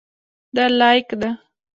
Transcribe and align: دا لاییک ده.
دا 0.55 0.65
لاییک 0.79 1.09
ده. 1.19 1.29